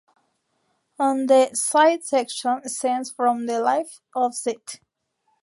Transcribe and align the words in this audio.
On 0.97 1.27
the 1.27 1.51
side 1.53 2.03
section, 2.03 2.67
scenes 2.67 3.11
from 3.11 3.45
the 3.45 3.61
life 3.61 4.01
of 4.15 4.33
St. 4.33 4.79